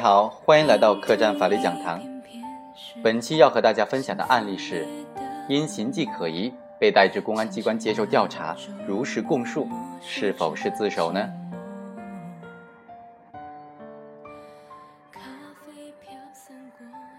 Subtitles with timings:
[0.00, 2.00] 好，欢迎来到客栈法律讲堂。
[3.02, 4.88] 本期要和大家分享的案例是：
[5.46, 8.56] 因形迹可疑被带至公安机关接受调查，
[8.86, 9.68] 如实供述，
[10.00, 11.30] 是否是自首呢？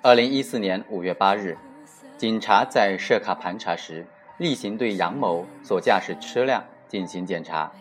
[0.01, 1.55] 二零一四年五月八日，
[2.17, 7.71] 警察在设卡盘查时，例行对杨某所驾驶车辆进行检查。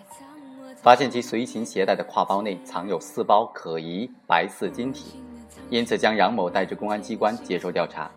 [0.83, 5.23] 发现其随行携带的挎包内藏有四包可疑白色晶体，
[5.69, 8.11] 因此将杨某带至公安机关接受调查。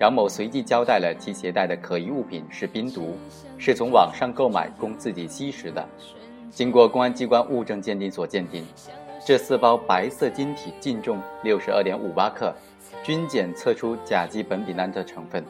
[0.00, 3.18] 杨某随即交代了其携带的可疑物品是冰毒，
[3.58, 5.86] 是从网上购买供自己吸食的。
[6.50, 8.64] 经过公安机关物证鉴定所鉴定，
[9.26, 12.54] 这四包白色晶体净重六十二点五八克，
[13.02, 15.44] 均检测出甲基苯丙胺的成分。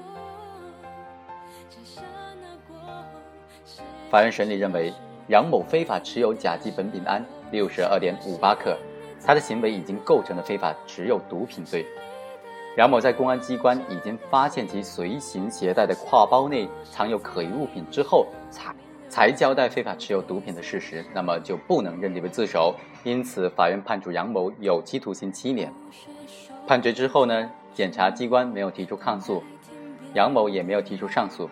[4.11, 4.93] 法院审理认为。
[5.29, 8.77] 杨某非法持有甲基苯丙胺六十二点五八克，
[9.25, 11.87] 他的行为已经构成了非法持有毒品罪。
[12.77, 18.75] 杨某在公安机关已经发现其随行携带的挎包内藏有可疑物品之后，才
[19.09, 22.75] 才交代非法持有毒品的事实，那么就不能认定为自首。
[23.03, 25.73] 因此，法院判处杨某有期徒刑七年。
[26.67, 29.43] 判决之后呢，检察机关没有提出抗诉，
[30.15, 31.49] 杨某也没有提出上诉，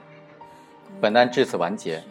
[1.01, 2.03] 本案至此完结。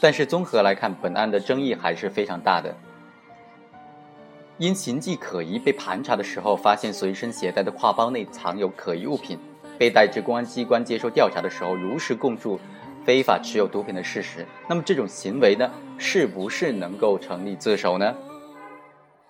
[0.00, 2.74] 但是综合来看，本案的争议还是非常大的。
[4.56, 9.38] 因形迹可疑被盘查的时候，发现随身携带的挎包内藏有可疑物品，
[9.78, 12.58] 被带至公安机关接受调查的时候，如实供述
[13.04, 14.46] 非法持有毒品的事实。
[14.68, 18.14] 那么这种行为呢，是不是能够成立自首呢？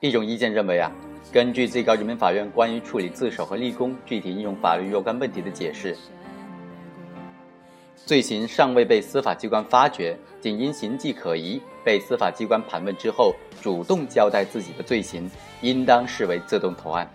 [0.00, 0.90] 一种意见认为啊，
[1.32, 5.96] 根据最高人民法院关于处理自首和立功具体应用法律若干问题的解释。
[8.10, 15.30] 罪行尚未被司法机关发觉，仅因形迹可疑被司法机关盘问之后，主动交代自己的罪行，
[15.60, 17.08] 应当视为自动投案。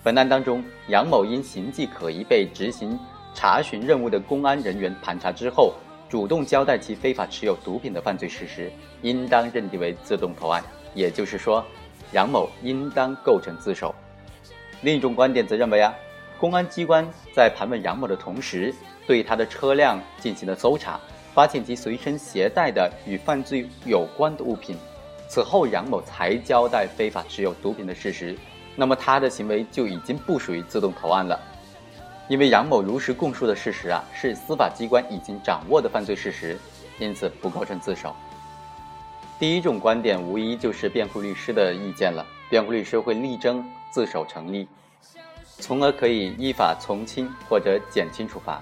[0.00, 2.96] 本案当中，杨某因形迹可疑被执行
[3.34, 5.74] 查询任务的公安人员盘查之后，
[6.08, 8.70] 主动交代其非法持有毒品的犯罪事实，
[9.02, 10.62] 应当认定为自动投案。
[10.94, 11.66] 也就是说，
[12.12, 13.92] 杨某应当构成自首。
[14.82, 15.92] 另一种观点则认为啊，
[16.42, 18.74] 公安机关在盘问杨某的同时。
[19.06, 20.98] 对他的车辆进行了搜查，
[21.34, 24.76] 发现其随身携带的与犯罪有关的物品。
[25.28, 28.36] 此后，杨某才交代非法持有毒品的事实，
[28.76, 31.38] 那么他的行为就已经不属于自动投案了，
[32.28, 36.56] 因为杨某如实供述的事实啊，是司法机关已经掌握的犯罪事实，
[36.98, 38.14] 因此不构成自首。
[39.38, 44.68] 第一种观点无疑就是辩护律师的意见了，辩护律师会力争自首成立，
[45.62, 48.60] 从而可以依法从轻或者减轻处罚。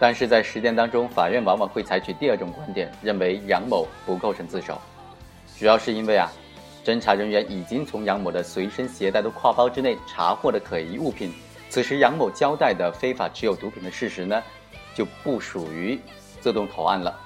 [0.00, 4.80] 但是在实践当中，法院往往会采取第二种观点，认为杨某不构成自首，
[5.56, 6.28] 主要是因为啊，
[6.84, 11.32] 侦查人员已经从杨某的随身携带的挎包之内查获了可疑物品，
[11.68, 14.42] 此时杨某交代的非法持有毒品的事实呢，
[14.92, 16.00] 就不属于
[16.40, 17.16] 自动投案了。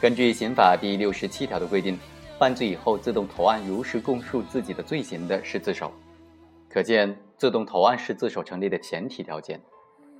[0.00, 1.98] 根据刑法第六十七条的规定，
[2.38, 5.92] 犯罪以后自动投案，如实供述自己的罪行的是自首，
[6.74, 9.60] 可见自动投案是自首成立的前提条件。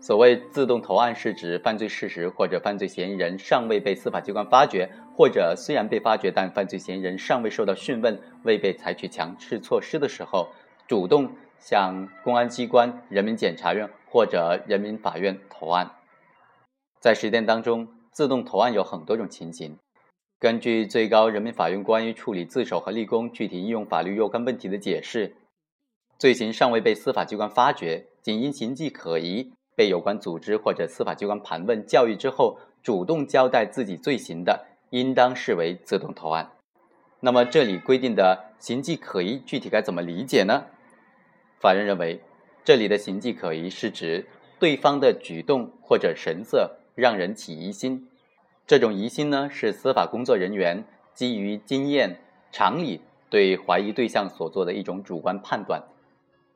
[0.01, 10.47] 所谓自动投案，是指犯罪事实或者犯罪嫌疑人尚未被司法机关发觉，或者虽然被发觉，但犯罪嫌疑人尚未受到讯问，未被采取强制措施的时候，
[10.87, 11.29] 主动
[11.59, 15.91] 向公安机关、人民检察院或者人民法院投案。
[17.01, 19.77] 在实践当中，自动投案有很多种情形。
[20.39, 25.35] 根据最高人民法院关于处理自首和立功具体应用法律若干问题的解释，
[26.19, 29.53] 罪行尚未被司法机关发觉，仅因形迹可疑。
[29.77, 36.53] 被有关组织或者司法机关盘问教育之后，主动交代自己罪行的，应当视为自动投案。
[37.19, 40.67] 那么这里规定的形迹可疑，具体该怎么理解呢？
[41.59, 42.21] 法院认为，
[42.65, 44.27] 这里的形迹可疑是指
[44.61, 48.09] 对方的举动或者神色让人起疑心。
[48.69, 50.85] 这种疑心呢，是司法工作人员
[51.15, 52.21] 基于经验、
[52.53, 55.83] 常理对怀疑对象所做的一种主观判断。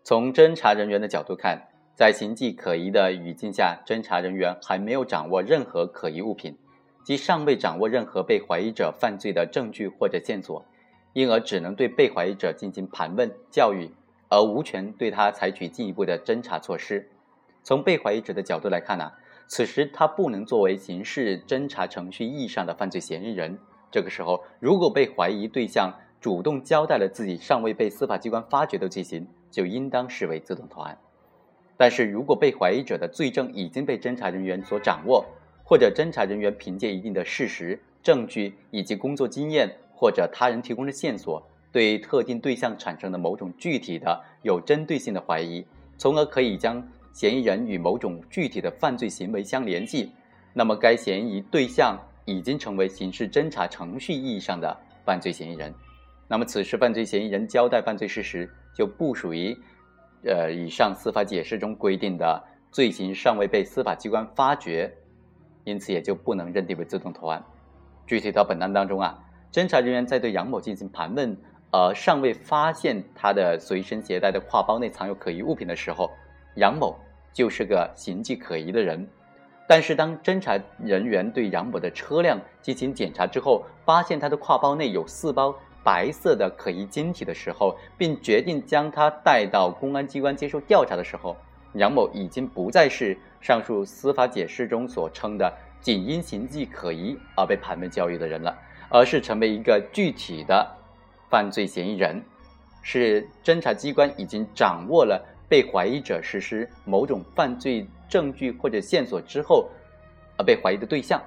[0.02, 1.68] 从侦查人员的角度看。
[1.94, 6.56] 在形迹可疑的语境下，侦查人员还没有掌握任何可疑物品，
[7.02, 10.64] 即尚未掌握任何被怀疑者犯罪的证据或者线索，
[11.12, 13.90] 因而只能对被怀疑者进行盘问教育，
[14.28, 17.10] 而无权对他采取进一步的侦查措施。
[17.64, 19.10] 从被怀疑者的角度来看呢，
[19.48, 23.58] 此时他不能作为刑事侦查程序意义上的犯罪嫌疑人。
[23.90, 30.98] 这个时候，如果被怀疑对象主动交代了自己尚未被司法机关发觉的罪行，就应当视为自动投案。
[31.76, 35.24] 但是如果被怀疑者的罪证已经被侦查人员所掌握，
[35.64, 45.64] 或者侦查人员凭借一定的事实、证据以及工作经验或者他人提供的线索，对特定对象产生的某种具体的、有针对性的怀疑，
[45.96, 50.10] 从而可以将嫌疑人与某种具体的犯罪行为相联系，
[50.54, 55.72] 那么该嫌疑对象已经成为刑事侦查程序意义上的犯罪嫌疑人。
[56.26, 59.58] 那么此时犯罪嫌疑人交代犯罪事实，就不属于
[60.22, 62.40] 呃以上司法解释中规定的
[62.70, 64.94] 罪行尚未被司法机关发觉，
[65.64, 67.44] 因此也就不能认定为自动投案。
[68.06, 69.18] 具体到本案当中啊，
[69.50, 71.36] 侦查人员在对杨某进行盘问。
[71.70, 76.10] 而尚未发现他的随身携带的挎包内藏有可疑物品的时候，
[76.54, 76.96] 杨某
[77.30, 79.06] 就是个形迹可疑的人。
[79.66, 91.36] 但是，当侦查人员对杨某的车辆进行检查之后，发现他的挎包内有四包白色的可疑晶体的时候，并决定将他带到公安机关接受调查的时候，
[91.74, 98.56] 杨某已经不再是上述司法解释中所称的仅因形迹可疑而被盘问教育的人了，
[98.90, 100.74] 而是成为一个具体的。
[101.30, 102.22] 犯罪嫌疑人
[102.80, 109.68] 是侦查机关已经掌握了被怀疑者实施某种犯罪证据或者线索之后，
[110.38, 111.22] 而被怀疑的对象。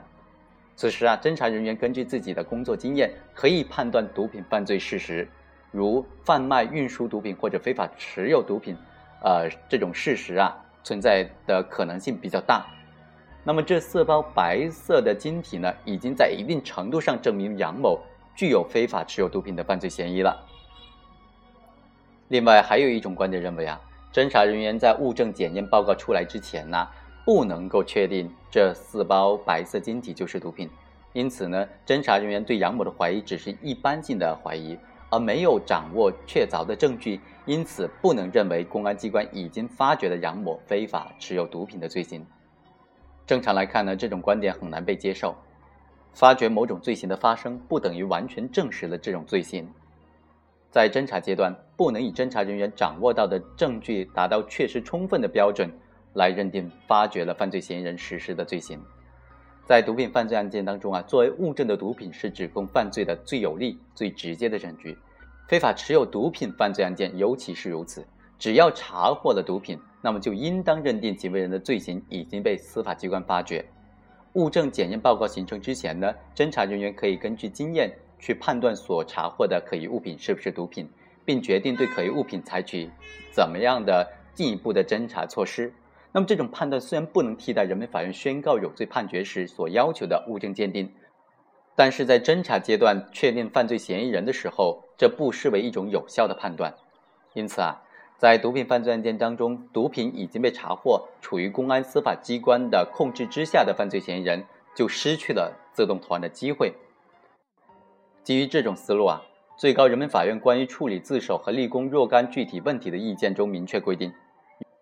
[0.75, 5.27] 此时啊，侦查人员根据自己的工作经验，可以判断毒品犯罪事实，
[5.71, 8.75] 如贩卖、运输毒品或者非法持有毒品，
[9.23, 12.65] 呃，这种事实啊存在的可能性比较大。
[13.44, 18.00] 那么这四包白色的晶体呢，已经在一定程度上证明杨某。
[18.33, 20.47] 具有非法持有毒品的犯罪嫌疑了。
[22.29, 23.79] 另外，还有一种观点认为啊，
[24.13, 26.88] 侦查人员在物证检验报告出来之前呢，
[27.25, 30.69] 不能够确定这四包白色晶体就是毒品，
[31.13, 34.77] 因此呢，侦查人员对杨某的怀疑只是一般性的怀疑，
[35.09, 42.25] 而没有掌握确凿的证据，因此不能认为公安机关已经发觉了杨某非法持有毒品的罪行。
[43.27, 45.35] 正常来看呢，这种观点很难被接受。
[46.13, 49.69] 发觉某种罪行的发生，不等于完全证实了这种罪行。
[50.69, 55.69] 在侦查阶段，不能以侦查人员掌握到的证据达到确实充分的标准
[56.13, 58.80] 来认定发觉了犯罪嫌疑人实施的罪行。
[59.66, 64.98] 在毒品犯罪案件当中啊，作为物证的毒品是指控犯罪的最有力、最直接的证据。
[65.48, 68.06] 非法持有毒品犯罪案件尤其是如此。
[68.40, 73.64] 只要查获了毒品，那么就应当认定行为人的罪行已经被司法机关发觉。
[74.34, 80.90] 物证检验报告形成之前呢，侦查人员可以根据经验去判断所查获的可疑物品是不是毒品，
[81.24, 82.90] 并决定对可疑物品采取
[83.31, 85.72] 怎么样的进一步的侦查措施。
[86.12, 90.94] 那么，这种判断虽然不能替代人民法院宣告有罪判决时所要求的物证鉴定，
[91.75, 96.74] 但是在侦查阶段确定犯罪嫌疑人的时候，这不失为一种有效的判断。
[97.34, 97.81] 因此啊。
[98.18, 106.72] 在毒品犯罪案件当中，毒品已经被查获，处于公安司法机关的控制之下的犯罪嫌疑人就失去了自动投案的机会。
[108.22, 109.24] 基于这种思路啊，
[109.57, 114.14] 最高人民法院关于处理自首和立功若干具体问题的意见中明确规定，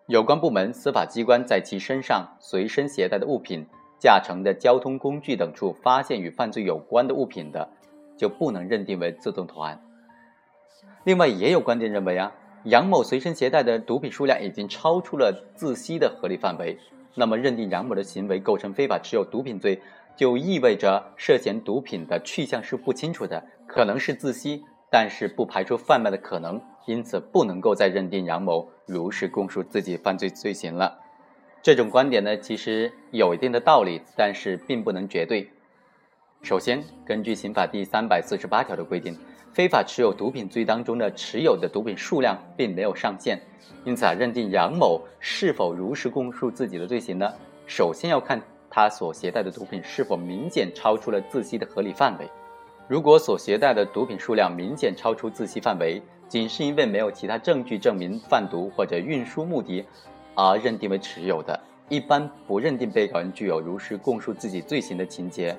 [0.09, 3.63] 有关部门司法机关在其身上随身携带的物品、
[3.99, 7.69] 驾乘的交通工具等处发现与犯罪有关的物品的，
[8.17, 9.79] 就不能认定为自动投案。
[11.03, 12.31] 另外，也有观点认为啊。
[12.63, 16.75] 杨某随身携带的毒品数量已经超出了自吸的合理范围，
[17.13, 19.79] 那么认定杨某的行为构成非法持有毒品罪，
[20.17, 30.99] 就意味着涉嫌毒品的去向是不清楚的，可能是自吸，但是不排除贩卖的可能，因此不能够再认定杨某如实供述自己犯罪罪行了。
[31.61, 35.49] 这种观点呢，其实有一定的道理，但是并不能绝对。
[36.41, 39.17] 首先，根据刑法第三百四十八条的规定。
[39.51, 43.41] 非法持有毒品罪当中的持有的毒品数量并没有上限，
[43.83, 47.33] 因此啊，认定杨某是否如实供述自己的罪行呢？
[47.65, 52.29] 首先要看他所携带的毒品是否明显超出了自吸的合理范围。
[52.89, 59.85] 如果所携带的毒品数量明显超出自吸范围，仅是因为没有其他证据证明贩毒或者运输目的
[60.33, 65.55] 而认定为持有的，一般不认定被告人具有如实供述自己罪行的情节。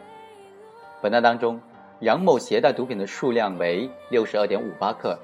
[1.00, 1.58] 本案当中。
[2.00, 5.18] 杨某携带毒品的数量为六十二点五八克，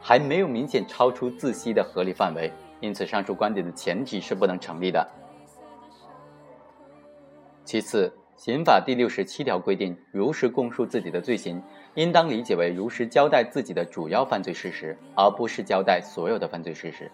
[0.00, 5.04] 还没有明显超出自吸的合理范围，因此上述观点的前提是不能成立的。
[7.64, 11.62] 其次，刑法第六十七条规定，如实供述自己的罪行，
[11.94, 17.10] 应当理解为如实交代自己的主要犯罪事实，而不是交代所有的犯罪事实。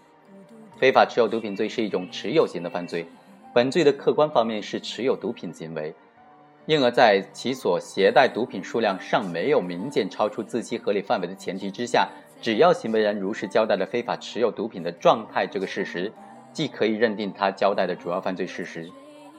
[0.77, 3.05] 非法持有毒品罪是一种持有型的犯罪，
[3.53, 5.93] 本罪的客观方面是持有毒品行为。
[6.67, 12.09] 因而，在其所携带毒品数量尚没有明显超出自吸合理范围的前提之下，
[12.41, 16.13] 只要行为人如实交代了非法持有毒品的状态这个事实，
[16.53, 18.89] 既可以认定他交代的主要犯罪事实。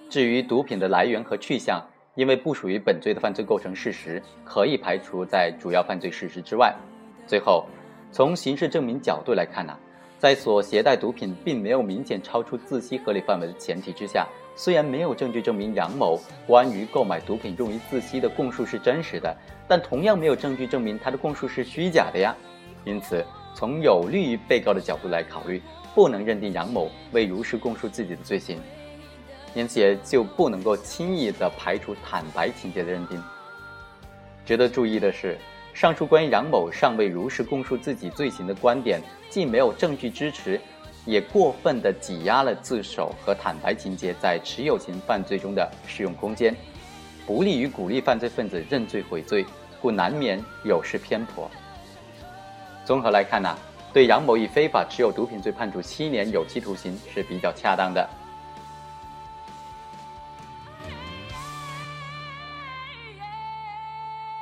[0.09, 1.85] 至于毒品的来源和去向，
[2.15, 6.73] 因为不属于本罪的犯罪构成事实，可以排除在主要犯罪事实之外。
[7.25, 7.65] 最后，
[8.11, 9.77] 从刑事证明角度来看呢，
[10.17, 19.35] 在所携带毒品并没有明显超出自吸合理范围的前提之下，虽然没有证据证明杨某关于购买毒品用于自吸的供述是真实的，
[19.67, 22.33] 但同样没有证据证明他的供述是虚假的呀。
[22.85, 23.23] 因此，
[23.53, 25.61] 从有利于被告的角度来考虑，
[25.93, 28.57] 不能认定杨某未如实供述自己的罪行，
[29.57, 33.21] 因此也就不能够轻易的排除坦白情节的认定。
[34.45, 35.37] 值得注意的是。
[35.73, 38.99] 上述关于杨某尚未如实供述自己罪行的观点，
[39.29, 40.59] 既没有证据支持，
[41.05, 46.51] 也过分的挤压了自首和坦白情节在持有型犯罪中的适用空间，
[47.27, 49.45] 不利于鼓励犯罪分子认罪悔罪，
[49.79, 51.47] 故难免有失偏颇。
[52.83, 53.55] 综合来看呢，
[53.93, 58.09] 对杨某以非法持有毒品罪判处七年有期徒刑是比较恰当的。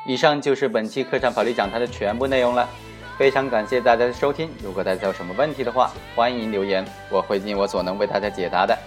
[0.06, 2.70] 以上就是本期课程法律讲坛的全部内容了，
[3.18, 4.50] 非常感谢大家的收听。
[4.64, 8.78] 如果大家有什么问题的话，欢迎留言，我会尽我所能为大家解答的。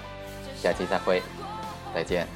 [0.56, 1.20] 下期再会，
[1.92, 2.26] 再见。